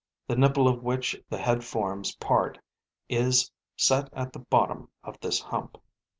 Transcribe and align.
The 0.27 0.35
nipple 0.35 0.67
of 0.67 0.81
which 0.81 1.15
the 1.29 1.37
head 1.37 1.63
forms 1.63 2.15
part 2.15 2.57
is 3.07 3.51
set 3.77 4.09
at 4.13 4.33
the 4.33 4.39
bottom 4.39 4.89
of 5.03 5.19
this 5.19 5.39
hump. 5.39 5.77